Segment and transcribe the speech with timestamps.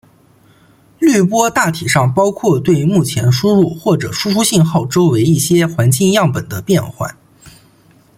[0.97, 7.15] 滤波大体上包括对于目前输入或者输出信号周围一些环境样本的变换。